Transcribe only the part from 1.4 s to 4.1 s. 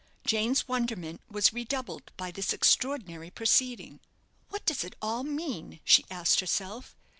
redoubled by this extraordinary proceeding.